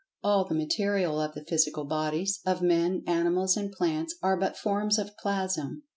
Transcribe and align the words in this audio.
All 0.23 0.45
the 0.47 0.55
material 0.55 1.19
of 1.21 1.35
the 1.35 1.45
physical 1.45 1.85
bodies, 1.85 2.39
of 2.43 2.63
men, 2.63 3.03
animals 3.05 3.55
and 3.55 3.71
plants, 3.71 4.15
are 4.23 4.35
but 4.35 4.57
forms 4.57 4.97
of 4.97 5.15
Plasm. 5.15 5.83